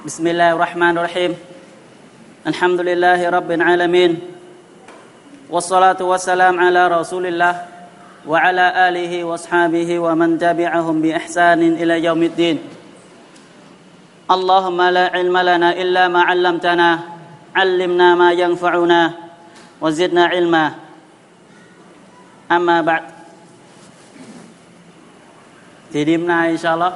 [0.00, 1.32] بسم الله الرحمن الرحيم
[2.46, 4.12] الحمد لله رب العالمين
[5.52, 7.54] والصلاة والسلام على رسول الله
[8.24, 12.56] وعلى آله وأصحابه ومن تبعهم بإحسان إلى يوم الدين
[14.30, 16.90] اللهم لا علم لنا إلا ما علمتنا
[17.56, 19.00] علمنا ما ينفعنا
[19.84, 20.64] وزدنا علما
[22.48, 23.04] أما بعد
[25.92, 26.92] thì đêm nay inshallah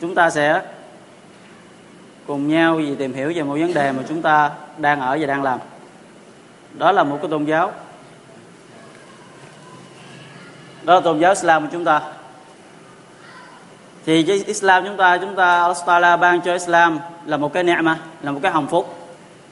[0.00, 0.79] chúng ta sẽ
[2.30, 5.26] cùng nhau gì tìm hiểu về một vấn đề mà chúng ta đang ở và
[5.26, 5.58] đang làm.
[6.72, 7.72] Đó là một cái tôn giáo.
[10.82, 12.00] Đó là tôn giáo Islam của chúng ta.
[14.06, 17.96] Thì cái Islam chúng ta chúng ta Allah ban cho Islam là một cái ni'ma
[18.22, 19.08] là một cái hồng phúc.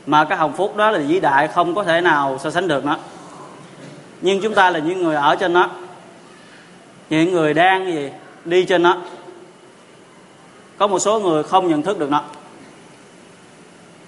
[0.06, 2.84] Mà cái hồng phúc đó là vĩ đại không có thể nào so sánh được
[2.84, 2.96] nó.
[4.20, 5.70] Nhưng chúng ta là những người ở trên nó.
[7.10, 8.10] Những người đang gì?
[8.44, 8.96] Đi trên nó.
[10.78, 12.22] Có một số người không nhận thức được nó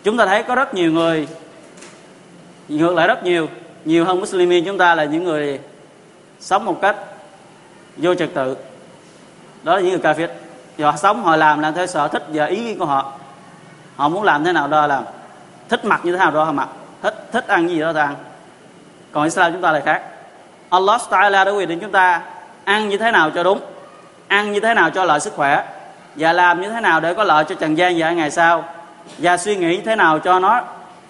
[0.05, 1.29] chúng ta thấy có rất nhiều người,
[2.69, 3.48] ngược lại rất nhiều
[3.84, 5.61] nhiều hơn Muslimin chúng ta là những người
[6.41, 6.97] sống một cách
[7.97, 8.57] vô trật tự.
[9.62, 10.29] Đó là những người kafir.
[10.83, 13.12] Họ sống, họ làm làm theo sở thích và ý kiến của họ.
[13.97, 15.05] Họ muốn làm thế nào đó làm
[15.69, 16.69] thích mặc như thế nào đó họ mặc.
[17.03, 18.14] Thích thích ăn gì đó ta ăn.
[19.12, 20.03] Còn Islam chúng ta lại khác.
[20.70, 22.23] Allah Taala đã quy định chúng ta
[22.64, 23.61] ăn như thế nào cho đúng,
[24.29, 25.64] ăn như thế nào cho lợi sức khỏe,
[26.17, 28.64] và làm như thế nào để có lợi cho trần gian và ngày sau
[29.19, 30.61] và suy nghĩ thế nào cho nó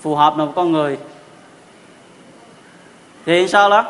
[0.00, 0.98] phù hợp với một con người?
[3.27, 3.84] Thì sao đó,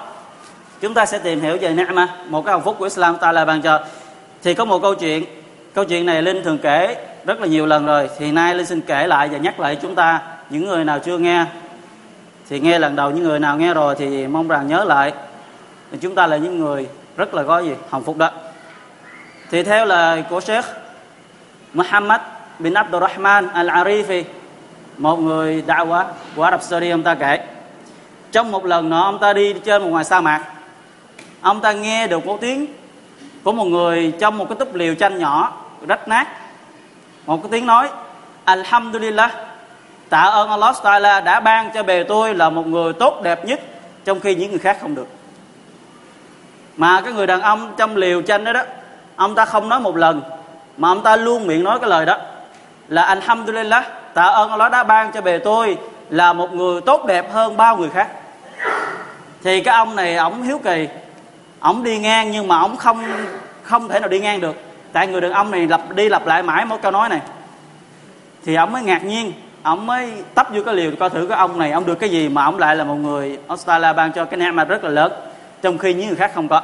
[0.81, 3.45] chúng ta sẽ tìm hiểu về ni'ma một cái hồng phúc của Islam ta là
[3.45, 3.81] bàn cho.
[4.42, 5.25] Thì có một câu chuyện
[5.75, 8.11] câu chuyện này linh thường kể rất là nhiều lần rồi.
[8.19, 10.20] Thì nay linh xin kể lại và nhắc lại chúng ta,
[10.51, 11.45] những người nào chưa nghe.
[12.48, 15.12] Thì nghe lần đầu những người nào nghe rồi thì mong rằng nhớ lại.
[15.92, 17.75] Thì chúng ta là những người rất là có gì?
[17.91, 18.31] Hồng phúc đó.
[19.51, 20.64] Thì theo lời của Sheikh
[21.75, 22.20] Muhammad
[22.61, 24.22] bin Abdurrahman Al-Arifi.
[24.98, 27.46] Một người đạo quá của Ả Rập Saudi ông ta kể.
[28.33, 30.42] Trong một lần nọ, ông ta đi trên một ngoài sa mạc.
[31.40, 32.67] Ông ta nghe được một tiếng
[33.45, 35.52] của một người trong một cái túp liều tranh nhỏ
[35.89, 36.29] rách nát.
[37.27, 37.89] Một cái tiếng nói,
[38.45, 39.33] Alhamdulillah,
[40.08, 43.61] tạ ơn Allah Taala đã ban cho bề tôi là một người tốt đẹp nhất,
[44.05, 45.06] trong khi những người khác không được.
[46.77, 48.62] Mà cái người đàn ông trong liều tranh đó đó,
[49.17, 50.23] ông ta không nói một lần,
[50.77, 52.17] mà ông ta luôn miệng nói cái lời đó
[52.90, 53.84] là Alhamdulillah,
[54.14, 55.78] tạ ơn Allah đã ban cho bề tôi
[56.11, 58.08] là một người tốt đẹp hơn bao người khác.
[59.45, 60.89] Thì cái ông này ổng hiếu kỳ,
[61.61, 63.05] ổng đi ngang nhưng mà ổng không
[63.62, 64.56] không thể nào đi ngang được.
[64.92, 67.20] Tại người đàn ông này lặp đi lặp lại mãi mỗi câu nói này.
[68.45, 71.58] Thì ổng mới ngạc nhiên, ổng mới tấp vô cái liều coi thử cái ông
[71.58, 74.39] này ông được cái gì mà ổng lại là một người Australia ban cho cái
[74.39, 75.12] nét mà rất là lớn,
[75.62, 76.62] trong khi những người khác không có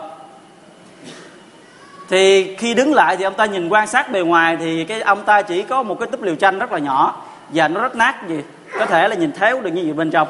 [2.09, 5.25] thì khi đứng lại thì ông ta nhìn quan sát bề ngoài thì cái ông
[5.25, 8.28] ta chỉ có một cái túp liều tranh rất là nhỏ và nó rất nát
[8.28, 8.41] gì,
[8.78, 10.28] có thể là nhìn thấu được như vậy bên trong.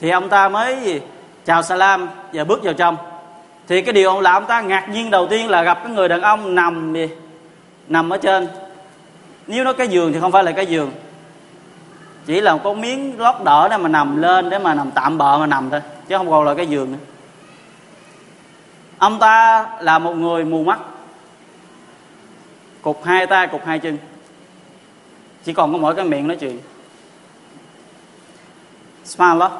[0.00, 1.00] Thì ông ta mới gì,
[1.44, 2.96] chào salam và bước vào trong.
[3.68, 6.08] Thì cái điều ông làm ông ta ngạc nhiên đầu tiên là gặp cái người
[6.08, 7.08] đàn ông nằm gì,
[7.88, 8.48] nằm ở trên.
[9.46, 10.92] Nếu nó cái giường thì không phải là cái giường.
[12.26, 15.38] Chỉ là có miếng lót đỡ để mà nằm lên, để mà nằm tạm bợ
[15.38, 16.98] mà nằm thôi, chứ không còn là cái giường nữa
[18.98, 20.78] ông ta là một người mù mắt.
[22.82, 23.98] Cục hai tay, cục hai chân.
[25.44, 26.60] Chỉ còn có mỗi cái miệng nói chuyện.
[29.04, 29.50] Smile đó.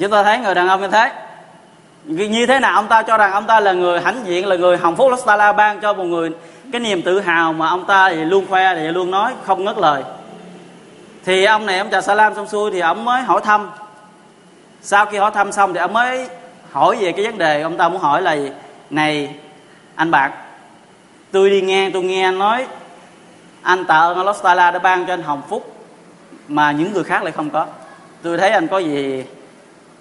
[0.00, 1.12] Chúng ta thấy người đàn ông như thế.
[2.04, 4.76] Như thế nào ông ta cho rằng ông ta là người hãnh diện, là người
[4.76, 6.30] hồng phúc Lostala ban cho một người
[6.72, 9.78] cái niềm tự hào mà ông ta thì luôn khoe, thì luôn nói, không ngớt
[9.78, 10.02] lời.
[11.24, 13.70] Thì ông này ông chào salam xong xuôi thì ông mới hỏi thăm.
[14.82, 16.28] Sau khi hỏi thăm xong thì ông mới
[16.72, 18.50] hỏi về cái vấn đề, ông ta muốn hỏi là gì?
[18.90, 19.34] này,
[19.94, 20.30] anh bạn
[21.32, 22.66] tôi đi nghe, tôi nghe anh nói,
[23.62, 25.76] anh tạ ơn Allah Taala đã ban cho anh hồng phúc
[26.48, 27.66] mà những người khác lại không có.
[28.22, 29.24] Tôi thấy anh có gì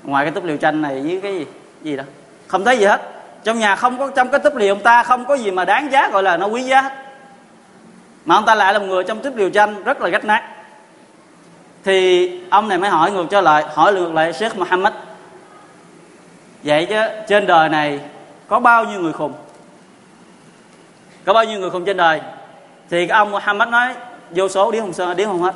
[0.03, 1.46] ngoài cái túp liều tranh này với cái gì
[1.81, 2.03] gì đó.
[2.47, 3.02] Không thấy gì hết.
[3.44, 5.91] Trong nhà không có, trong cái túp liều ông ta không có gì mà đáng
[5.91, 6.93] giá gọi là nó quý giá hết.
[8.26, 10.43] Mà ông ta lại là một người trong túp liều tranh rất là gách nát.
[11.84, 14.93] Thì ông này mới hỏi ngược trở lại, hỏi ngược lại Sheikh Muhammad
[16.64, 18.00] vậy chứ, trên đời này
[18.47, 19.34] có bao nhiêu người khùng?
[21.26, 22.22] Có bao nhiêu người khùng trên đời?
[22.90, 23.94] Thì cái ông Muhammad nói,
[24.32, 25.53] vô số điếu không sơ điếu không hết.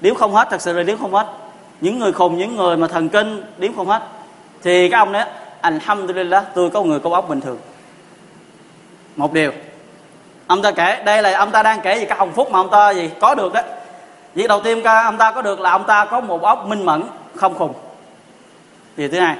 [0.00, 1.26] Điếu không hết, thật sự là điếu không hết.
[1.80, 4.02] Những người khùng, những người mà thần kinh điếu không hết.
[4.62, 5.24] Thì cái ông nói,
[5.60, 7.58] Alhamdulillah, tôi có một người câu óc bình thường.
[9.16, 9.52] Một điều.
[10.46, 12.70] Ông ta kể, đây là ông ta đang kể về cái hồng phúc mà ông
[12.70, 13.60] ta gì, có được đó
[14.34, 17.02] việc đầu tiên ông ta có được là ông ta có một óc minh mẫn,
[17.34, 17.72] không khùng.
[18.96, 19.36] Điều thứ hai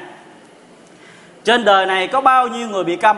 [1.47, 3.17] trên đời này có bao nhiêu người bị câm?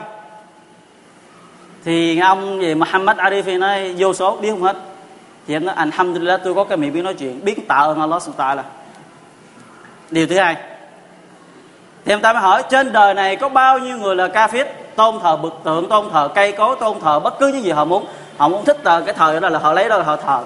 [1.85, 4.77] Thì ông gì Muhammad Arifi nói, vô số biết không hết.
[5.47, 8.23] Thì em nói, alhamdulillah, tôi có cái miệng biết nói chuyện, biết tạ ơn Allah
[8.23, 8.65] subhanahu là
[10.11, 10.57] điều thứ hai.
[12.05, 14.97] Thì em ta mới hỏi, trên đời này có bao nhiêu người là ca phết
[14.97, 17.85] tôn thờ bực tượng, tôn thờ cây cối, tôn thờ bất cứ những gì họ
[17.85, 18.07] muốn.
[18.37, 20.41] Họ muốn thích thờ cái thờ đó là họ lấy đó là họ thờ.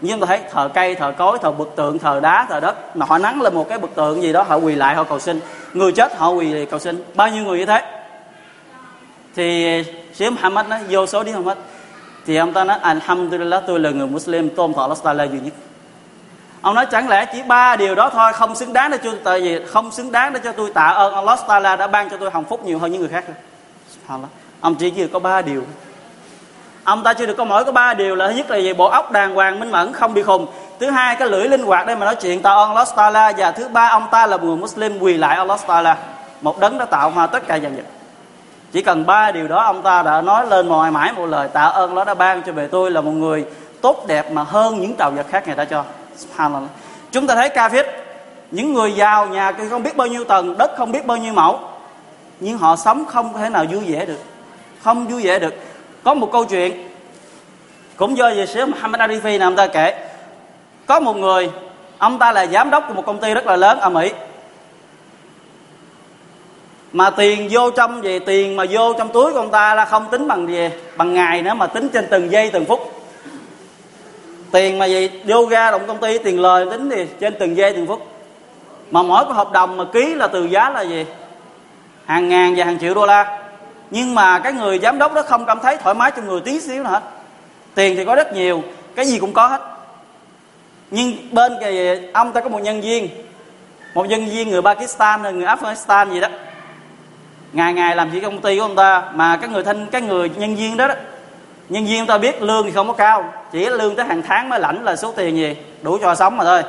[0.00, 3.06] Nhưng tôi thấy thờ cây, thờ cối, thờ bực tượng, thờ đá, thờ đất mà
[3.06, 5.40] họ nắng lên một cái bực tượng gì đó, họ quỳ lại, họ cầu xin
[5.74, 7.04] người chết, họ quỳ cầu xin.
[7.14, 7.82] Bao nhiêu người như thế?
[9.34, 11.58] Thì eh, Sĩ Muhammad nói, vô số đi không hết
[12.26, 15.54] thì ông ta nói, Alhamdulillah, tôi là người Muslim, tôn thọ Allah là duy nhất.
[16.60, 19.40] Ông nói, chẳng lẽ chỉ ba điều đó thôi, không xứng đáng để cho tôi
[19.40, 22.30] vì không xứng đáng để cho tôi tạ ơn Allah Taala đã ban cho tôi
[22.30, 23.24] hồng phúc nhiều hơn những người khác
[24.60, 25.62] ông chỉ chỉ có ba điều.
[26.84, 28.88] Ông ta chưa được có mỗi có ba điều là, thứ nhất là gì bộ
[28.88, 30.46] óc đàng hoàng, minh mẫn, không bị khùng
[30.82, 33.32] thứ hai, cái lưỡi linh hoạt đây mà nói chuyện, ta ơn Allah Taala.
[33.36, 35.96] Và thứ ba, ông ta là một người Muslim, quỳ lại Allah Taala.
[36.40, 37.82] Một đấng đã tạo ra tất cả dàn vật.
[38.72, 41.62] Chỉ cần ba điều đó ông ta đã nói lên mòi mãi một lời, tạ
[41.62, 43.44] ơn nó đã ban cho về tôi là một người
[43.80, 45.84] tốt đẹp mà hơn những tàu vật khác người ta cho.
[46.16, 46.70] Subhanallah.
[47.12, 47.84] chúng ta thấy kafir,
[48.50, 51.60] những người giàu nhà không biết bao nhiêu tầng, đất không biết bao nhiêu mẫu,
[52.40, 54.20] nhưng họ sống không thể nào vui vẻ được.
[54.82, 55.54] Không vui vẻ được.
[56.04, 56.88] Có một câu chuyện,
[57.96, 60.11] cũng do về sứ Muhammad Arifi làm ông ta kể
[60.86, 61.50] có một người,
[61.98, 64.12] ông ta là giám đốc của một công ty rất là lớn ở Mỹ.
[66.92, 70.06] Mà tiền vô trong về tiền mà vô trong túi của ông ta là không
[70.10, 73.02] tính bằng gì bằng ngày nữa mà tính trên từng giây, từng phút.
[74.52, 77.72] Tiền mà gì vô ra động công ty, tiền lời tính thì trên từng giây,
[77.72, 78.06] từng phút.
[78.90, 81.06] Mà mỗi cái hợp đồng mà ký là từ giá là gì
[82.06, 83.38] hàng ngàn và hàng triệu đô la.
[83.90, 86.60] Nhưng mà cái người giám đốc đó không cảm thấy thoải mái trong người tí
[86.60, 87.02] xíu nữa hết
[87.74, 88.62] tiền thì có rất nhiều,
[88.94, 89.60] cái gì cũng có hết
[90.94, 93.08] nhưng bên cái ông ta có một nhân viên
[93.94, 96.28] một nhân viên người Pakistan người Afghanistan gì đó.
[97.52, 100.30] Ngày ngày làm việc công ty của ông ta mà cái người thanh cái người
[100.36, 100.94] nhân viên đó, đó
[101.68, 104.60] nhân viên ta biết lương thì không có cao chỉ lương tới hàng tháng mới
[104.60, 106.62] lãnh là số tiền gì đủ cho sống mà thôi.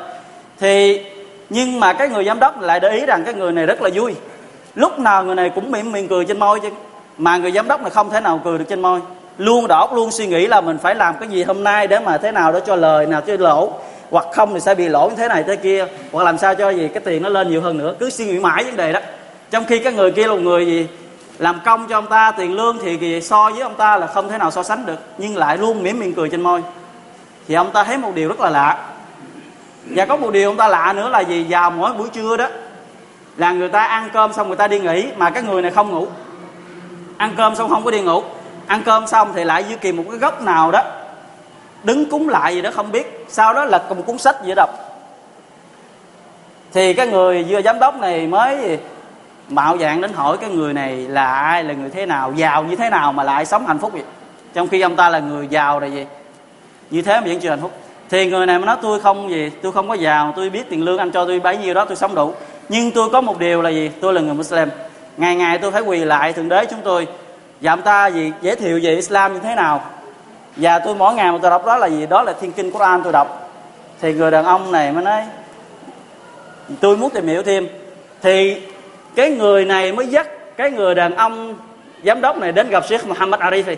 [0.60, 1.02] Thì
[1.50, 3.90] nhưng mà cái người giám đốc lại để ý rằng cái người này rất là
[3.94, 4.16] vui.
[4.76, 6.70] Lúc nào người này cũng mỉm miệng cười trên môi chứ
[7.18, 9.00] mà người giám đốc này không thể nào cười được trên môi.
[9.38, 12.18] Luôn đỏ luôn suy nghĩ là mình phải làm cái gì hôm nay để mà
[12.18, 13.72] thế nào để cho lời nào cho lỗ
[14.12, 15.86] hoặc không thì sẽ bị lỗ như thế này thế kia.
[16.12, 17.96] Hoặc làm sao cho gì cái tiền nó lên nhiều hơn nữa.
[18.00, 19.00] Cứ suy nghĩ mãi vấn đề đó.
[19.52, 20.88] Trong khi cái người kia là một người gì
[21.40, 24.30] làm công cho ông ta tiền lương thì, gì so với ông ta là không
[24.30, 25.00] thể nào so sánh được.
[25.18, 26.62] Nhưng lại luôn mỉm miệng cười trên môi.
[27.48, 28.86] Thì ông ta thấy một điều rất là lạ.
[29.86, 32.48] Và có một điều ông ta lạ nữa là gì vào mỗi buổi trưa đó
[33.38, 35.92] là người ta ăn cơm xong người ta đi nghỉ mà cái người này không
[35.92, 36.08] ngủ.
[37.18, 38.24] Ăn cơm xong không có đi ngủ.
[38.68, 40.82] Ăn cơm xong thì lại dưới kìm một cái góc nào đó
[41.84, 43.26] đứng cúng lại gì đó không biết.
[43.30, 44.70] Sau đó là cùng cuốn sách gì đó đọc.
[46.74, 48.80] Thì cái người vừa giám đốc này mới
[49.50, 52.76] mạo dạng đến hỏi cái người này là ai, là người thế nào, giàu như
[52.76, 54.04] thế nào mà lại sống hạnh phúc vậy?
[54.54, 56.06] Trong khi ông ta là người giàu là gì?
[56.90, 57.72] Như thế mà vẫn chưa hạnh phúc.
[58.10, 60.84] Thì người này mới nói, tôi không gì, tôi không có giàu, tôi biết tiền
[60.84, 62.34] lương anh cho tôi bấy nhiêu đó, tôi sống đủ.
[62.70, 63.92] Nhưng tôi có một điều là gì?
[64.02, 64.70] Tôi là người Muslim.
[65.18, 67.08] Ngày ngày tôi phải quỳ lại thượng đế chúng tôi.
[67.62, 69.84] Và ông ta gì, giới thiệu về Islam như thế nào?
[70.56, 72.06] Và tôi mỗi ngày mà tôi đọc đó là gì?
[72.06, 73.52] Đó là thiên kinh Quran tôi đọc.
[74.02, 75.24] Thì người đàn ông này mới nói,
[76.80, 77.68] tôi muốn tìm hiểu thêm.
[78.22, 78.62] Thì
[79.16, 80.28] cái người này mới dắt
[80.58, 81.56] cái người đàn ông
[82.04, 83.76] giám đốc này đến gặp Sheikh Muhammad Arifi.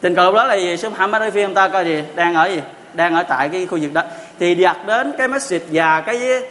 [0.00, 0.76] Tình cờ đó là gì?
[0.76, 2.04] Sheikh Muhammad Arifi ông ta coi gì?
[2.14, 2.60] Đang ở gì?
[2.92, 4.02] Đang ở tại cái khu vực đó.
[4.38, 6.42] Thì đặt đến cái message và cái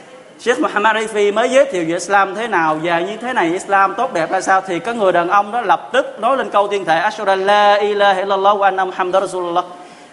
[0.42, 3.94] Sheikh Muhammad Rifi mới giới thiệu về Islam thế nào, và như thế này, Islam
[3.96, 4.62] tốt đẹp ra sao?
[4.62, 7.74] Thì có người đàn ông đó lập tức nói lên câu tiên thể Ashura la
[7.74, 9.66] ilaha illallah wa anna Muhammadar Rasulullah.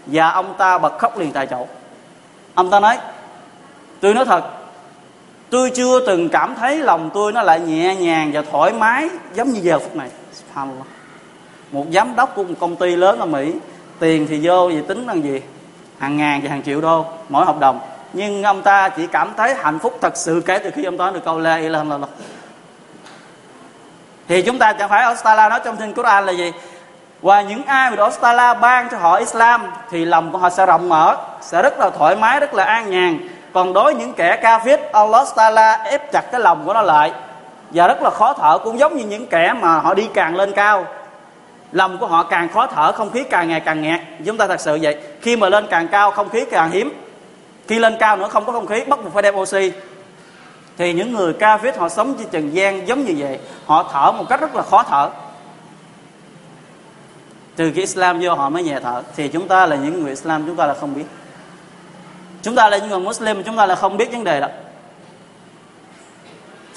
[0.06, 1.66] Và ông ta bật khóc liền tại chỗ.
[2.54, 2.98] Ông ta nói,
[4.00, 4.44] tôi nói thật,
[5.50, 9.48] tôi chưa từng cảm thấy lòng tôi nó lại nhẹ nhàng và thoải mái giống
[9.48, 10.08] như giờ phút này.
[11.72, 13.52] Một giám đốc của một công ty lớn ở mỹ,
[13.98, 15.40] tiền thì vô gì tính bằng gì?
[15.98, 17.80] Hàng ngàn và hàng triệu đô mỗi hợp đồng
[18.12, 21.10] nhưng ông ta chỉ cảm thấy hạnh phúc thật sự kể từ khi ông ta
[21.10, 22.10] được câu la ilaha illallah.
[24.28, 26.52] Thì chúng ta chẳng phải Australia nói trong kinh Quran là gì?
[27.22, 30.88] Và những ai mà Australia ban cho họ Islam thì lòng của họ sẽ rộng
[30.88, 33.18] mở, sẽ rất là thoải mái, rất là an nhàn.
[33.52, 37.12] Còn đối những kẻ kafir, Allah Taala ép chặt cái lòng của nó lại.
[37.70, 40.52] Và rất là khó thở, cũng giống như những kẻ mà họ đi càng lên
[40.52, 40.86] cao.
[41.72, 44.00] Lòng của họ càng khó thở, không khí càng ngày càng nghẹt.
[44.26, 44.96] Chúng ta thật sự vậy.
[45.22, 46.92] Khi mà lên càng cao, không khí càng hiếm
[47.68, 49.72] khi lên cao nữa không có không khí, bắt buộc phải đem oxy.
[50.78, 54.12] Thì những người ca viết họ sống trên trần gian giống như vậy, họ thở
[54.12, 55.10] một cách rất là khó thở.
[57.56, 59.02] Từ khi Islam vô họ mới nhẹ thở.
[59.16, 61.04] Thì chúng ta là những người Islam, chúng ta là không biết.
[62.42, 64.48] Chúng ta là những người Muslim chúng ta là không biết vấn đề đó.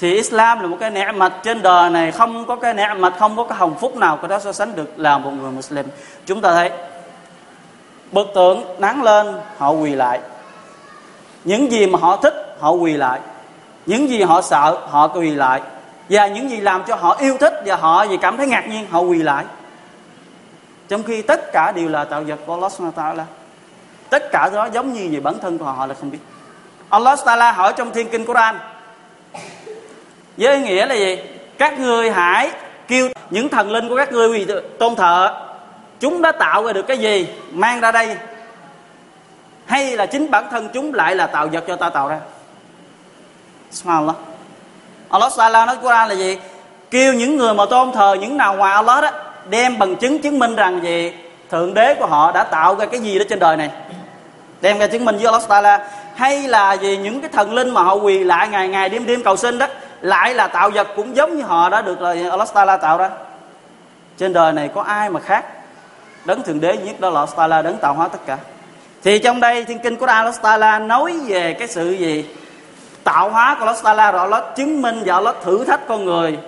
[0.00, 3.14] Thì Islam là một cái nẻ mặt trên đời này, không có cái nẻ mặt,
[3.18, 5.86] không có cái hồng phúc nào có thể so sánh được là một người Muslim.
[6.26, 6.70] Chúng ta thấy,
[8.12, 9.26] bức tượng nắng lên,
[9.58, 10.20] họ quỳ lại
[11.44, 13.20] những gì mà họ thích, họ quỳ lại.
[13.86, 15.60] Những gì họ sợ, họ quỳ lại.
[16.08, 18.86] Và những gì làm cho họ yêu thích và họ gì cảm thấy ngạc nhiên,
[18.90, 19.44] họ quỳ lại.
[20.88, 23.24] Trong khi tất cả đều là tạo vật của Allah subhanahu wa ta'ala.
[24.10, 26.18] Tất cả đó giống như về bản thân của họ là không biết.
[26.88, 28.58] Allah ta'ala hỏi trong thiên kinh Quran,
[30.36, 31.18] với nghĩa là gì?
[31.58, 32.50] Các ngươi hãy
[32.88, 35.44] kêu những thần linh của các ngươi vì tôn thờ.
[36.00, 37.28] Chúng đã tạo ra được cái gì?
[37.52, 38.16] Mang ra đây
[39.72, 42.18] hay là chính bản thân chúng lại là tạo vật cho ta tạo ra?
[43.70, 44.16] Subhanallah.
[45.08, 46.38] Allah Ta'ala nói Quran là gì?
[46.90, 49.10] Kêu những người mà tôn thờ những nào ngoài Allah đó,
[49.50, 51.12] đem bằng chứng chứng minh rằng gì?
[51.50, 53.70] Thượng đế của họ đã tạo ra cái gì đó trên đời này.
[54.60, 55.78] Đem ra chứng minh với Allah Ta'ala.
[56.14, 56.96] Hay là gì?
[56.96, 59.66] những cái thần linh mà họ quỳ lại ngày ngày đêm đêm cầu xin đó,
[60.00, 63.10] lại là tạo vật cũng giống như họ đã được là Allah Ta'ala tạo ra.
[64.18, 65.44] Trên đời này có ai mà khác?
[66.24, 68.38] Đấng thượng đế nhất đó là Allah Ta'ala đấng tạo hóa tất cả
[69.04, 72.24] thì trong đây thiên kinh của Allah Ta'ala nói về cái sự gì?
[73.04, 76.38] Tạo hóa của Allah Ta'ala rồi Allah chứng minh và Allah thử thách con người.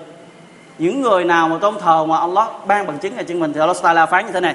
[0.79, 3.61] Những người nào mà tôn thờ mà Allah ban bằng chứng này, chứng minh thì
[3.61, 4.55] Allah Ta'ala phán như thế này.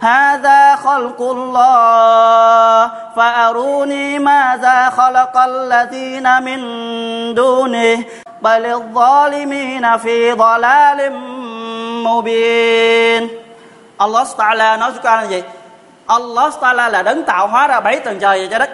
[0.00, 6.60] هذا خلق الله فأروني ماذا خلق الذين من
[7.34, 8.04] دونه
[8.42, 11.12] بل الظالمين في ضلال
[12.04, 13.44] مبين
[13.96, 15.42] Allah Ta'ala nói cho con là gì
[16.06, 18.70] Allah Ta'ala là đấng tạo hóa ra bảy tầng trời và trái đất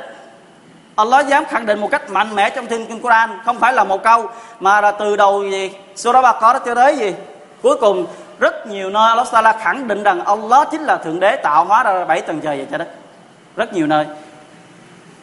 [0.96, 3.84] Allah dám khẳng định một cách mạnh mẽ trong thiên kinh Quran không phải là
[3.84, 4.28] một câu
[4.60, 7.14] mà là từ đầu gì Surah Baqarah cho tới gì
[7.62, 8.06] cuối cùng
[8.39, 11.83] rất nhiều nơi Allah Taala khẳng định rằng Allah chính là thượng đế tạo hóa
[11.83, 12.87] ra bảy tầng trời và trái đất
[13.55, 14.05] rất nhiều nơi.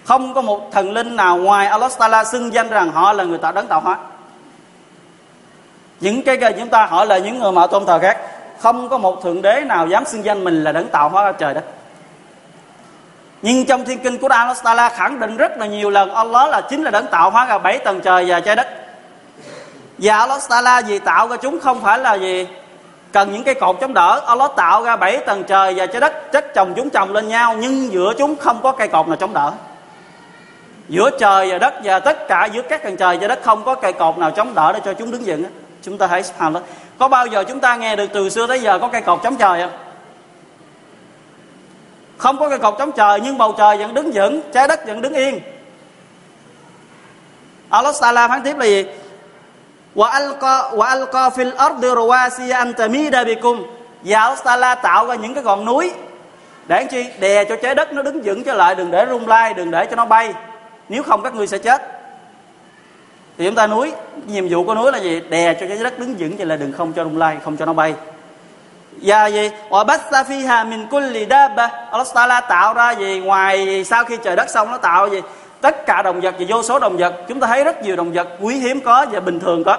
[0.04, 3.38] Không có một thần linh nào ngoài Allah Taala xưng danh rằng họ là người
[3.38, 3.99] tạo đấng tạo hóa.
[6.00, 8.19] Những cái chúng ta hỏi là những người mà tôn thờ khác.
[8.59, 11.33] Không có một thượng đế nào dám xưng danh mình là đấng tạo hóa ra
[11.33, 11.64] trời đất
[13.42, 16.61] nhưng trong thiên kinh của Allah Taala khẳng định rất là nhiều lần Allah là
[16.61, 18.69] chính là đấng tạo hóa ra bảy tầng trời và trái đất.
[19.99, 22.47] Và Allah Taala vì tạo ra chúng không phải là gì
[23.12, 26.33] cần những cây cột chống đỡ, Allah tạo ra bảy tầng trời và trái đất
[26.33, 29.33] chất chồng chúng chồng lên nhau, nhưng giữa chúng không có cây cột nào chống
[29.33, 29.52] đỡ.
[30.88, 33.75] Giữa trời và đất và tất cả giữa các tầng trời và đất không có
[33.75, 35.45] cây cột nào chống đỡ để cho chúng đứng vững
[35.83, 36.62] chúng ta thấy subhanallah
[36.99, 39.37] có bao giờ chúng ta nghe được từ xưa tới giờ có cây cột chống
[39.37, 39.71] trời không?
[42.16, 45.02] Không có cây cột chống trời, nhưng bầu trời vẫn đứng vững, trái đất vẫn
[45.02, 45.40] đứng yên.
[47.69, 48.85] Allah Taala phán tiếp là gì?
[49.96, 53.65] وألقى وألقى في الأرض رواسي أن تميد بكم
[54.03, 55.91] và Allah Taala tạo ra những cái ngọn núi
[56.67, 59.53] để chi đè cho trái đất nó đứng vững trở lại đừng để rung lai
[59.53, 60.34] đừng để cho nó bay
[60.89, 61.82] nếu không các ngươi sẽ chết
[63.38, 63.94] thì chúng ta núi
[64.27, 66.74] nhiệm vụ của núi là gì đè cho trái đất đứng vững cho là đừng
[66.74, 67.94] không cho rung lai không cho nó bay
[69.01, 74.06] và gì wa bassa fiha min kulli dabba Allah Taala tạo ra gì ngoài sau
[74.06, 75.22] khi trời đất xong nó tạo gì
[75.62, 78.12] Tất cả động vật và vô số động vật, chúng ta thấy rất nhiều động
[78.12, 79.78] vật quý hiếm có và bình thường có.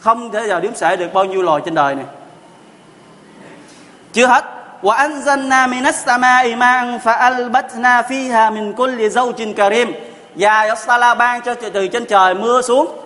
[0.00, 2.04] Không thể nào đếm xể được bao nhiêu loài trên đời này.
[4.12, 4.44] Chưa hết.
[4.82, 9.92] Wa anzalna minas samai ma'an fa'albatna fiha min kulli zawjin karim.
[10.34, 12.98] Và Allah ban cho từ trên trời mưa xuống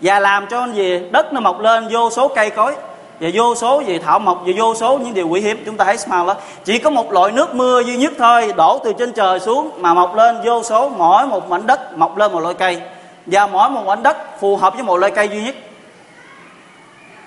[0.00, 1.00] và làm cho gì?
[1.12, 2.74] Đất nó mọc lên vô số cây cối
[3.20, 5.62] và vô số gì thảo mộc và vô số những điều nguy hiếm.
[5.66, 6.34] Chúng ta thấy smile đó.
[6.64, 9.94] Chỉ có một loại nước mưa duy nhất thôi, đổ từ trên trời xuống mà
[9.94, 12.80] mọc lên vô số mỗi một mảnh đất, mọc lên một loại cây.
[13.26, 15.54] Và mỗi một mảnh đất phù hợp với một loại cây duy nhất.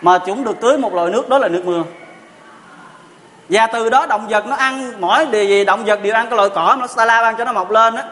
[0.02, 1.84] Mà chúng được tưới một loại nước, đó là nước mưa.
[3.50, 6.38] Và từ đó động vật nó ăn, mỗi điều gì động vật đều ăn cái
[6.38, 8.04] loại cỏ nó sa la ban cho nó mọc lên á.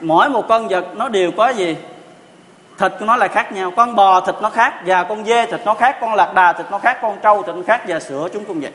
[0.00, 1.76] Mỗi một con vật nó đều có gì?
[2.78, 3.72] Thịt của nó là khác nhau.
[3.76, 6.66] Con bò thịt nó khác và con dê thịt nó khác con lạc đà thịt
[6.70, 8.72] nó khác con trâu thịt nó khác và sữa chúng cũng vậy.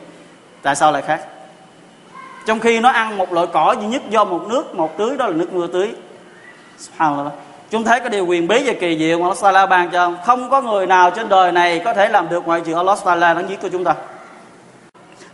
[0.62, 1.20] Tại sao lại khác?
[2.46, 5.26] Trong khi nó ăn một loại cỏ duy nhất do một nước một tưới đó
[5.26, 5.94] là nước mưa tưới.
[7.70, 10.50] Chúng thấy cái điều quyền bí và kỳ diệu mà Allah Taala ban cho không
[10.50, 13.48] có người nào trên đời này có thể làm được ngoại trừ Allah Taala đáng
[13.48, 13.94] giết của chúng ta.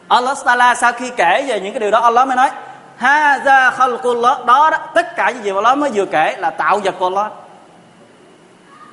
[0.09, 2.51] Allah Taala sau khi kể về những cái điều đó Allah mới nói
[2.97, 4.47] ha ra khalqullah.
[4.47, 7.07] Đó, đó tất cả những gì mà Allah mới vừa kể là tạo vật của
[7.07, 7.33] Allah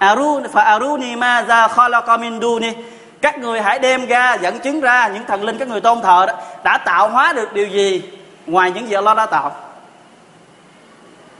[0.07, 2.74] arun fa aruni ma za khalaqa min duni.
[3.21, 6.25] Các người hãy đem ra, dẫn chứng ra những thần linh các người tôn thờ
[6.27, 6.33] đó,
[6.63, 8.01] đã tạo hóa được điều gì
[8.45, 9.55] ngoài những gì Allah đã tạo?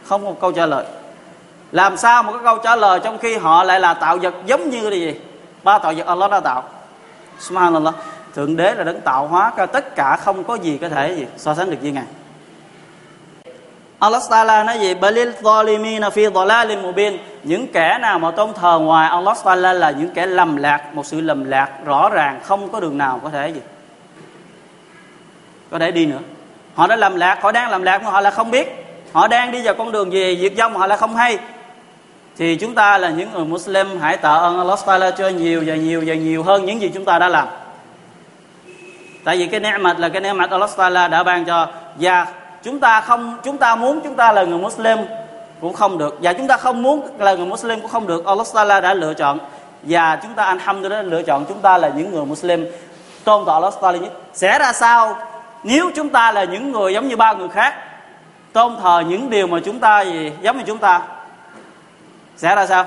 [0.06, 0.86] Không một câu trả lời.
[1.72, 4.70] Làm sao một cái câu trả lời trong khi họ lại là tạo vật giống
[4.70, 5.16] như là gì?
[5.64, 6.64] Ba tạo vật Allah đã tạo.
[7.40, 7.96] Subhanallah.
[8.36, 11.26] Thượng đế là đấng tạo hóa cả tất cả không có gì có thể gì
[11.38, 12.06] so sánh được với ngài.
[14.00, 14.94] Allah Taala nói gì?
[14.94, 19.92] Balil zalimina fi dhalalin mubin những kẻ nào mà tôn thờ ngoài Allah Taala là
[19.92, 23.30] những kẻ lầm lạc, một sự lầm lạc rõ ràng, không có đường nào có
[23.30, 23.62] thể gì,
[25.72, 26.20] có thể đi nữa.
[26.76, 28.86] Họ đã lầm lạc, họ đang lầm lạc mà họ là không biết.
[29.14, 31.38] Họ đang đi vào con đường gì, diệt vong mà họ là không hay.
[32.38, 35.76] Thì chúng ta là những người Muslim, hãy tạ ơn Allah Taala cho nhiều và
[35.76, 37.48] nhiều và nhiều hơn những gì chúng ta đã làm.
[39.24, 41.68] Tại vì cái ni'mat là cái ni'mat Allah Taala đã ban cho.
[41.96, 42.28] Và
[42.64, 44.98] chúng ta không, chúng ta muốn chúng ta là người Muslim
[45.62, 46.18] cũng không được.
[46.22, 48.26] Và chúng ta không muốn là người Muslim cũng không được.
[48.26, 49.40] Allah Taala đã lựa chọn.
[49.84, 52.66] Và chúng ta, alhamdulillah lựa chọn chúng ta là những người Muslim.
[53.24, 54.12] Tôn thờ Allah Taala nhất.
[54.34, 55.18] Sẽ ra sao?
[55.64, 57.76] Nếu chúng ta là những người giống như ba người khác,
[58.54, 61.02] tôn thờ những điều mà chúng ta, gì, giống như chúng ta,
[62.38, 62.86] sẽ ra sao?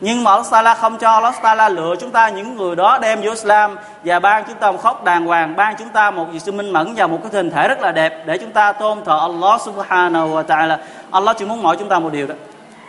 [0.00, 1.10] Nhưng mà Allah Taala không cho.
[1.10, 4.70] Allah Taala lựa chúng ta những người đó đem vô Islam và ban chúng ta
[4.70, 7.50] một khóc đàng hoàng, ban chúng ta một sự minh mẫn và một cái hình
[7.50, 10.78] thể rất là đẹp để chúng ta tôn thờ Allah Subhanahu wa Taala.
[11.10, 12.34] Allah chỉ muốn mọi chúng ta một điều đó,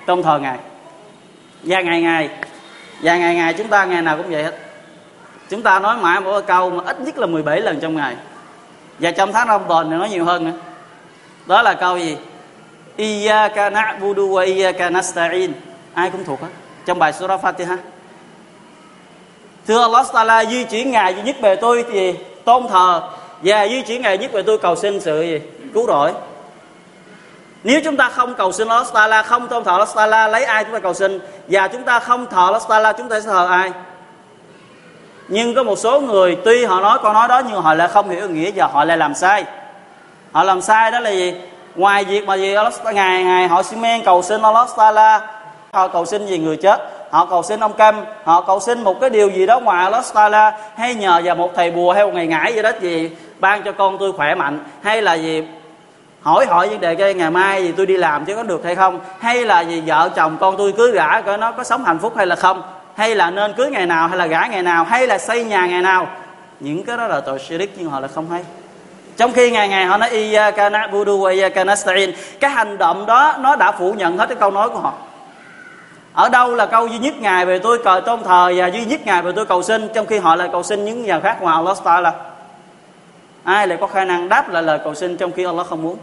[0.05, 0.57] tôn thờ ngài.
[1.63, 2.29] Và ngày ngày,
[3.01, 4.53] và ngày ngày chúng ta ngày nào cũng vậy hết.
[5.49, 8.15] Chúng ta nói mãi một câu mà ít nhất là 17 lần trong ngày.
[8.99, 10.57] Và trong tháng Ramadan thì nói nhiều hơn nữa.
[11.45, 12.17] Đó là câu gì?
[12.95, 15.51] Iyyaka na'budu wa iyyaka nasta'in.
[15.93, 16.47] Ai cũng thuộc hết
[16.87, 17.77] trong bài surah Fatiha.
[19.67, 22.13] Thưa Allah Taala, di chuyển ngài, duy nhất về tôi thì
[22.45, 23.01] tôn thờ.
[23.41, 25.41] Và di chuyển ngài nhất về tôi cầu xin sự gì?
[25.73, 26.13] Cứu rỗi.
[27.63, 30.63] Nếu chúng ta không cầu xin Allah Taala, không tôn thờ Allah Taala, lấy ai
[30.63, 31.19] chúng ta cầu xin?
[31.47, 33.71] Và chúng ta không thờ Allah Taala, chúng ta sẽ thờ ai?
[35.27, 38.09] Nhưng có một số người, tuy họ nói con nói đó nhưng họ lại không
[38.09, 39.45] hiểu nghĩa và họ lại làm sai.
[40.31, 41.33] Họ làm sai đó là gì?
[41.75, 45.36] Ngoài việc mà gì Allah ngày ngày họ xin men cầu xin Allah Taala
[45.77, 46.81] họ cầu xin gì người chết.
[47.09, 50.05] Họ cầu xin ông câm họ cầu xin một cái điều gì đó ngoài Allah
[50.13, 53.09] Taala hay nhờ vào một thầy bùa hay một ngày ngải gì đó gì
[53.39, 55.43] ban cho con tôi khỏe mạnh, hay là gì?
[56.21, 58.75] Hỏi hỏi vấn đề cái ngày mai gì tôi đi làm chứ có được hay
[58.75, 58.99] không?
[59.19, 62.13] Hay là gì vợ chồng con tôi cưới gả coi nó có sống hạnh phúc
[62.17, 62.61] hay là không?
[62.95, 64.83] Hay là nên cưới ngày nào hay là gả ngày nào?
[64.83, 66.07] Hay là xây nhà ngày nào?
[66.59, 68.43] Những cái đó là tội shirik nhưng họ là không hay.
[69.17, 71.75] Trong khi ngày ngày họ nói iyyaka na'budu wa iya kana
[72.39, 74.93] cái hành động đó nó đã phủ nhận hết cái câu nói của họ
[76.17, 79.05] ở đâu là câu duy nhất ngài về tôi cờ tôn thờ và duy nhất
[79.05, 81.55] ngài về tôi cầu xin, trong khi họ lại cầu xin những nhà khác ngoài
[81.55, 82.13] Allah là
[83.43, 85.97] ai lại có khả năng đáp lại lời cầu xin trong khi Allah không muốn?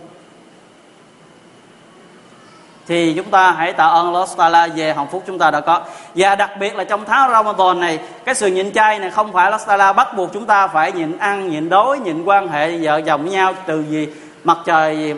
[2.86, 5.80] Thì chúng ta hãy tạ ơn Allah Taala về hạnh phúc chúng ta đã có.
[6.14, 9.44] Và đặc biệt là trong tháng Ramadan này, cái sự nhịn chay này không phải
[9.44, 13.00] Allah Taala bắt buộc chúng ta phải nhịn ăn, nhịn đói nhịn quan hệ vợ
[13.00, 14.08] chồng với nhau từ gì
[14.44, 15.14] mặt trời gì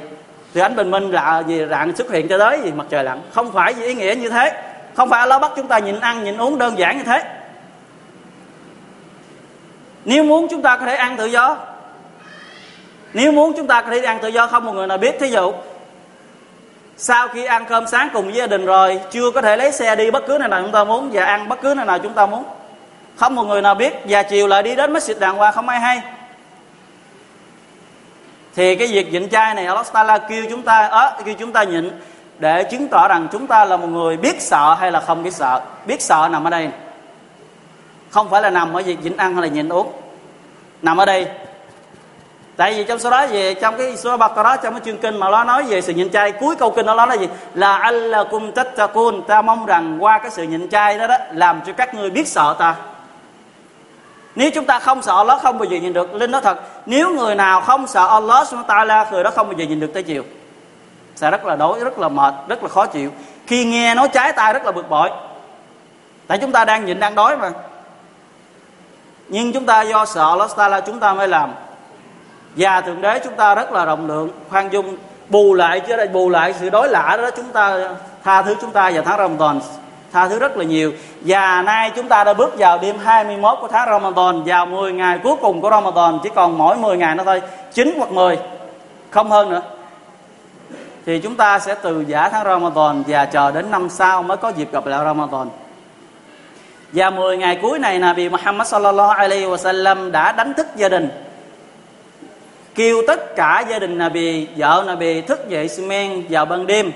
[0.52, 3.22] từ ánh bình minh là gì rạng xuất hiện cho tới gì mặt trời lặn.
[3.32, 4.65] Không phải gì ý nghĩa như thế
[4.96, 7.22] không phải Allah bắt chúng ta nhịn ăn nhịn uống đơn giản như thế.
[10.04, 11.56] Nếu muốn chúng ta có thể ăn tự do.
[13.12, 15.16] Nếu muốn chúng ta có thể ăn tự do, không một người nào biết.
[15.20, 15.52] Thí dụ,
[16.96, 19.96] sau khi ăn cơm sáng cùng với gia đình rồi, chưa có thể lấy xe
[19.96, 22.12] đi bất cứ nơi nào chúng ta muốn và ăn bất cứ nơi nào chúng
[22.12, 22.44] ta muốn.
[23.16, 23.94] Không một người nào biết.
[24.04, 26.00] Và chiều lại đi đến masjid đàng hoàng không ai hay.
[28.54, 31.62] Thì cái việc nhịn chay này, Allah Taala kêu chúng ta ở kêu chúng ta
[31.62, 31.90] nhịn
[32.38, 35.34] để chứng tỏ rằng chúng ta là một người biết sợ hay là không biết
[35.34, 35.60] sợ.
[35.86, 36.68] Biết sợ nằm ở đây.
[38.10, 39.92] Không phải là nằm ở việc nhịn ăn hay là nhịn uống.
[40.82, 41.26] Nằm ở đây.
[42.56, 45.16] Tại vì trong số đó về trong cái số bạc đó, trong cái chương kinh
[45.16, 47.28] mà nó nói về sự nhịn chay, cuối câu kinh nó nói là gì?
[47.54, 49.22] Là allakum tattaqun.
[49.22, 52.28] Ta mong rằng qua cái sự nhịn chay đó đó, làm cho các ngươi biết
[52.28, 52.74] sợ ta.
[54.34, 56.14] Nếu chúng ta không sợ Allah, không bao giờ nhìn được.
[56.14, 59.46] Linh nói thật, nếu người nào không sợ Allah, subhanahu wa ta'ala, người đó không
[59.46, 60.22] bao giờ nhìn được tới chiều
[61.16, 63.10] sẽ rất là đói, rất là mệt, rất là khó chịu.
[63.46, 65.10] Khi nghe nói trái tai rất là bực bội.
[66.26, 67.50] Tại chúng ta đang nhịn, đang đói mà.
[69.28, 71.52] Nhưng chúng ta do sợ Allah là chúng ta mới làm.
[72.56, 74.96] Và thượng đế chúng ta rất là rộng lượng, khoan dung,
[75.28, 77.78] bù lại chứ đây bù lại sự đối lạ đó, chúng ta
[78.24, 79.60] tha thứ chúng ta vào tháng Ramadan.
[80.12, 80.92] Tha thứ rất là nhiều.
[81.20, 85.18] Và nay chúng ta đã bước vào đêm 21 của tháng Ramadan, vào 10 ngày
[85.22, 86.18] cuối cùng của Ramadan.
[86.22, 87.42] Chỉ còn mỗi 10 ngày nữa thôi.
[87.72, 88.38] 9 hoặc 10
[89.10, 89.62] không hơn nữa
[91.06, 94.48] thì chúng ta sẽ từ giả tháng Ramadan và chờ đến năm sau mới có
[94.48, 95.48] dịp gặp lại Ramadan.
[96.92, 101.08] Và 10 ngày cuối này Nabi Muhammad sallallahu alaihi wasallam đã đánh thức gia đình.
[102.74, 106.92] Kêu tất cả gia đình Nabi, vợ Nabi thức dậy men vào ban đêm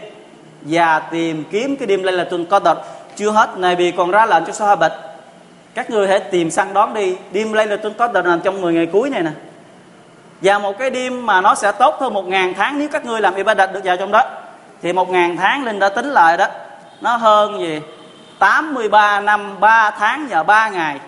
[0.63, 2.69] và tìm kiếm cái đêm Laylatul Qadr
[3.17, 4.93] chưa hết này vì còn ra lệnh cho Sahabat
[5.75, 8.73] các người hãy tìm săn đón đi đêm lấy là tôi có nằm trong 10
[8.73, 9.31] ngày cuối này nè
[10.43, 13.21] và một cái đêm mà nó sẽ tốt hơn một ngàn tháng nếu các ngươi
[13.21, 14.23] làm ibadat được vào trong đó.
[14.83, 16.47] Thì một ngàn tháng linh đã tính lại đó
[17.01, 17.81] nó hơn gì?
[18.39, 21.01] 83 năm 3 tháng và 3 ngày.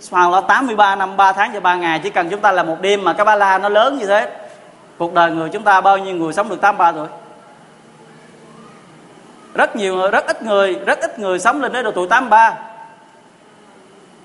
[0.00, 3.04] Subhanallah 83 năm 3 tháng và 3 ngày Chỉ cần chúng ta làm một đêm
[3.04, 4.30] mà cái ba la nó lớn như thế
[4.98, 7.08] Cuộc đời người chúng ta bao nhiêu người sống được 83 tuổi?
[9.54, 12.54] Rất nhiều người, rất ít người Rất ít người sống lên đến độ tuổi 83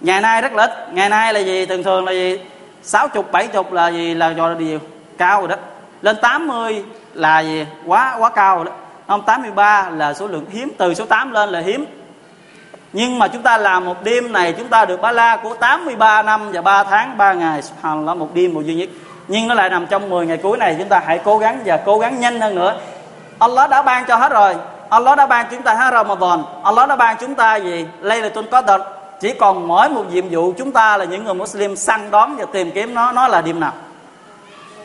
[0.01, 0.93] Ngày nay rất là ít.
[0.93, 1.65] Ngày nay là gì?
[1.65, 2.39] Thường thường là gì?
[2.85, 4.13] 60, 70 là gì?
[4.13, 4.79] Là do điều
[5.17, 5.55] cao rồi đó.
[6.01, 7.65] Lên 80 là gì?
[7.85, 8.71] Quá quá cao rồi đó.
[9.07, 10.71] Ông 83 là số lượng hiếm.
[10.77, 11.85] Từ số 8 lên là hiếm.
[12.93, 16.23] Nhưng mà chúng ta làm một đêm này chúng ta được ba la của 83
[16.23, 17.61] năm và 3 tháng 3 ngày.
[17.83, 18.89] Là một đêm một duy nhất.
[19.27, 20.75] Nhưng nó lại nằm trong 10 ngày cuối này.
[20.79, 22.75] Chúng ta hãy cố gắng và cố gắng nhanh hơn nữa.
[23.39, 24.55] Allah đã ban cho hết rồi.
[24.89, 26.43] Allah đã ban chúng ta hết Ramadan.
[26.63, 27.85] Allah đã ban chúng ta gì?
[28.01, 28.81] Laylatul Qadr
[29.21, 32.45] chỉ còn mỗi một nhiệm vụ chúng ta là những người Muslim săn đón và
[32.45, 33.73] tìm kiếm nó nó là điểm nào.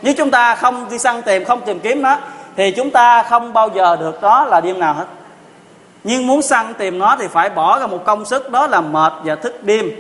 [0.03, 2.19] Nếu chúng ta không đi săn tìm, không tìm kiếm nó,
[2.57, 5.07] thì chúng ta không bao giờ được đó là đêm nào hết.
[6.05, 9.13] Nhưng muốn săn tìm nó thì phải bỏ ra một công sức, đó là mệt
[9.25, 9.91] và thức đêm.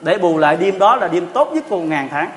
[0.00, 2.30] Để bù lại đêm đó là đêm tốt nhất của một ngàn tháng.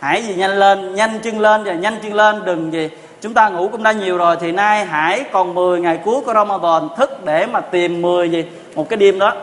[0.00, 2.90] Hãy gì nhanh lên, nhanh chân lên và nhanh chân lên, đừng gì
[3.20, 6.34] chúng ta ngủ cũng đã nhiều rồi, thì nay hãy còn 10 ngày cuối của
[6.34, 8.44] Ramadan, thức để mà tìm 10 gì?
[8.74, 9.34] Một cái đêm đó.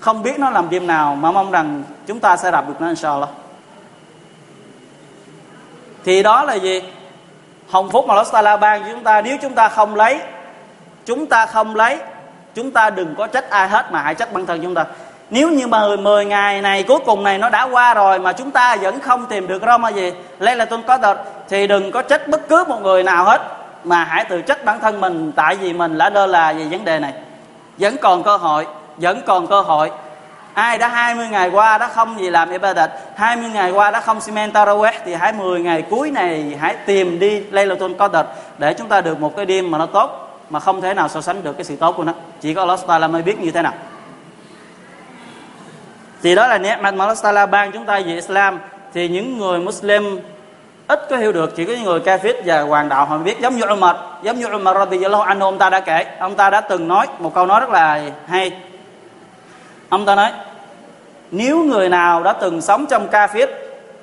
[0.00, 2.88] Không biết nó làm đêm nào, mà mong rằng chúng ta sẽ gặp được nó
[2.88, 3.28] inshallah.
[6.04, 6.82] Thì đó là gì?
[7.68, 10.20] Hồng phúc mà Allah Taala ban cho chúng ta, nếu chúng ta không lấy,
[11.06, 11.98] chúng ta không lấy,
[12.54, 14.84] chúng ta đừng có trách ai hết mà hãy trách bản thân chúng ta
[15.30, 18.50] nếu như mà 10 ngày này, cuối cùng này nó đã qua rồi mà chúng
[18.50, 21.16] ta vẫn không tìm được Roma gì, lấy là tôi có đợt
[21.48, 23.40] thì đừng có trách bất cứ một người nào hết.
[23.84, 26.84] Mà hãy tự trách bản thân mình, tại vì mình đã lơ là về vấn
[26.84, 27.12] đề này.
[27.78, 28.66] Vẫn còn cơ hội,
[28.96, 29.90] vẫn còn cơ hội.
[30.54, 34.20] Ai đã 20 ngày qua đã không gì làm ibadat 20 ngày qua đã không
[34.20, 38.16] simen taraweh, thì hãy 10 ngày cuối này hãy tìm đi Laylatul Qadr
[38.58, 41.20] để chúng ta được một cái đêm mà nó tốt, mà không thể nào so
[41.20, 42.12] sánh được cái sự tốt của nó.
[42.40, 43.72] Chỉ có Allah Taala mới biết như thế nào
[46.22, 48.58] thì đó là ni'mat mà Allah Taala ban chúng ta về Islam.
[48.94, 50.20] Thì những người Muslim
[50.86, 53.40] ít có hiểu được chỉ có những người kafir và hoàng đạo họ biết.
[53.40, 56.60] Giống như Umar, giống như Umar radhiyallahu anhu, ông ta đã kể, ông ta đã
[56.60, 58.52] từng nói một câu nói rất là hay.
[59.88, 60.32] Ông ta nói,
[61.30, 63.46] nếu người nào đã từng sống trong kafir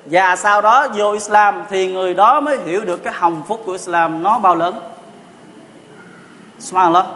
[0.04, 3.72] và sau đó vô Islam thì người đó mới hiểu được cái hồng phúc của
[3.72, 4.80] Islam nó bao lớn.
[6.58, 7.06] Subhanallah,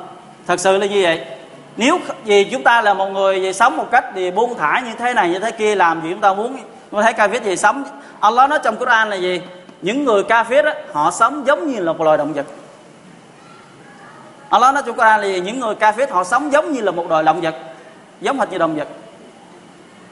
[0.46, 1.24] Thật sự là như vậy?
[1.76, 4.92] Nếu vì chúng ta là một người gì sống một cách thì buông thả như
[4.98, 6.56] thế này như thế kia Làm gì chúng ta muốn?
[6.90, 7.84] Chúng thấy kafir gì sống.
[8.20, 9.40] Allah nói trong Quran là gì?
[9.82, 12.46] Những người ca viết đó, họ sống giống như là một loài động vật.
[14.48, 15.40] Allah nói trong Quran là gì?
[15.40, 17.54] Những người kafir họ sống giống như là một loài động vật
[18.20, 18.88] Giống hệt như động vật.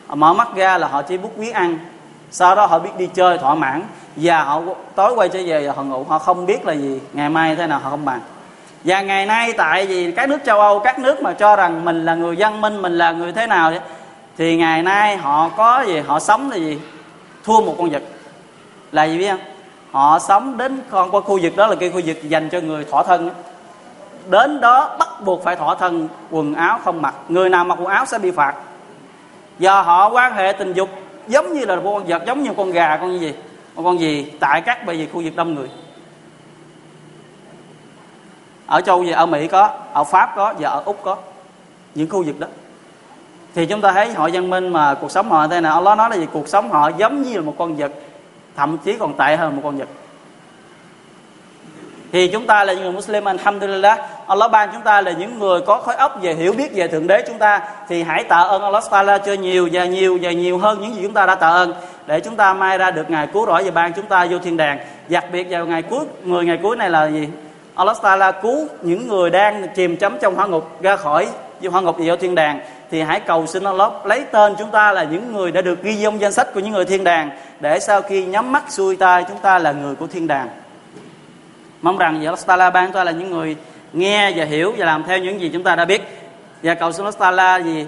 [0.06, 1.78] Họ Mở mắt ra là họ chỉ bút miếng ăn.
[2.30, 3.82] Sau đó họ biết đi chơi thỏa mãn.
[4.16, 4.62] Và họ
[4.94, 6.04] tối quay trở về và họ ngủ.
[6.08, 7.00] Họ không biết là gì.
[7.12, 8.20] Ngày mai thế nào họ không bàn
[8.84, 12.04] và ngày nay tại vì các nước châu âu, các nước mà cho rằng mình
[12.04, 13.72] là người văn minh, mình là người thế nào
[14.36, 16.00] thì ngày nay họ có gì?
[16.00, 16.78] Họ sống là gì?
[17.44, 18.02] Thua một con vật.
[18.92, 19.40] Là gì biết không?
[19.90, 22.84] Họ sống đến con qua khu vực đó là cái khu vực dành cho người
[22.84, 23.30] thỏa thân
[24.28, 27.14] đến đó bắt buộc phải thỏa thân, quần áo không mặc.
[27.28, 28.54] Người nào mặc quần áo sẽ bị phạt.
[29.58, 30.88] Do họ quan hệ tình dục
[31.28, 33.34] giống như là một con vật, giống như con gà, con gì?
[33.74, 34.32] Một con gì?
[34.40, 35.68] Tại các, bởi vì khu vực đông người
[38.70, 41.16] ở châu gì ở mỹ có, ở pháp có và ở úc có,
[41.94, 42.46] những khu vực đó.
[43.54, 45.74] Thì chúng ta thấy họ văn minh mà cuộc sống họ thế nào?
[45.74, 46.26] Allah nói là gì?
[46.32, 47.92] Cuộc sống họ giống như là một con vật,
[48.56, 49.88] thậm chí còn tệ hơn một con vật.
[52.12, 55.60] Thì chúng ta là những người Muslim, Alhamdulillah Allah ban chúng ta là những người
[55.60, 57.60] có khối óc về hiểu biết về Thượng Đế chúng ta.
[57.88, 61.00] Thì hãy tạ ơn Allah Taala cho nhiều và nhiều và nhiều hơn những gì
[61.02, 61.74] chúng ta đã tạ ơn.
[62.06, 64.56] Để chúng ta mai ra được ngày cứu rỗi và ban chúng ta vô thiên
[64.56, 64.78] đàng.
[65.08, 67.28] Đặc biệt vào ngày cuối 10 ngày cuối này là gì?
[67.74, 71.28] Allah Taala cứu những người đang chìm chấm trong hỏa ngục ra khỏi
[71.70, 75.04] hỏa ngục vào thiên đàng, thì hãy cầu xin Allah lấy tên chúng ta là
[75.04, 77.30] những người đã được ghi trong danh sách của những người thiên đàng,
[77.60, 80.48] để sau khi nhắm mắt xuôi tay chúng ta là người của thiên đàng.
[81.82, 83.56] Mong rằng Allah Taala ban chúng ta là những người
[83.92, 86.02] nghe và hiểu và làm theo những gì chúng ta đã biết.
[86.62, 87.86] Và cầu xin Allah Taala gì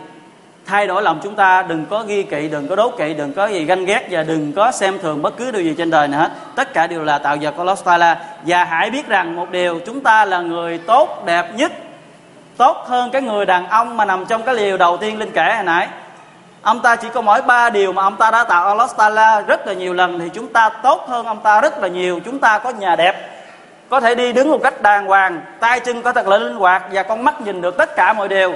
[0.66, 3.46] thay đổi lòng chúng ta, đừng có ghi kỵ, đừng có đố kỵ, đừng có
[3.46, 6.18] gì ganh ghét và đừng có xem thường bất cứ điều gì trên đời nữa
[6.18, 6.31] hết.
[6.57, 9.81] Tất cả đều là tạo vật của Lost Taala và hãy biết rằng một điều,
[9.87, 11.72] chúng ta là người tốt, đẹp nhất,
[12.57, 15.53] tốt hơn cái người đàn ông mà nằm trong cái liều đầu tiên linh kể
[15.55, 15.88] hồi nãy.
[16.62, 19.66] Ông ta chỉ có mỗi ba điều mà ông ta đã tạo Allah Taala rất
[19.66, 22.20] là nhiều lần, thì chúng ta tốt hơn ông ta rất là nhiều.
[22.25, 23.29] Chúng ta có nhà đẹp,
[23.88, 26.83] có thể đi đứng một cách đàng hoàng, tay chân có thật là linh hoạt
[26.92, 28.55] và con mắt nhìn được tất cả mọi điều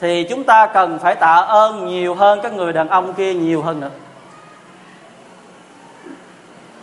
[0.00, 3.62] thì chúng ta cần phải tạ ơn nhiều hơn các người đàn ông kia nhiều
[3.62, 3.90] hơn nữa.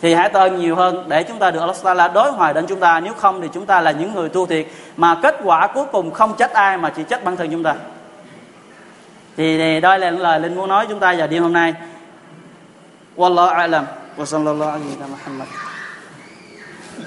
[0.02, 2.66] Thì hãy tạ ơn nhiều hơn để chúng ta được Allah Taala đối hoài đến
[2.68, 3.00] chúng ta.
[3.00, 4.68] Nếu không thì chúng ta là những người tu thiệt.
[4.98, 7.76] Mà kết quả cuối cùng không trách ai mà chỉ trách bản thân chúng ta.
[9.38, 11.74] Thì, thì đây là lời linh muốn nói chúng ta vào đêm hôm nay.
[13.16, 13.84] Wallahu a'lam.
[14.18, 15.48] Wa sallallahu alaihi wa sallam